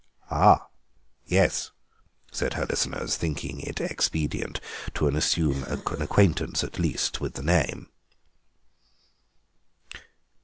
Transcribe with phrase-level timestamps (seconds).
[0.31, 0.69] "Ah,
[1.27, 1.69] yes,"
[2.31, 4.59] said her listeners, thinking it expedient
[4.95, 7.87] to assume an acquaintance at least with the name.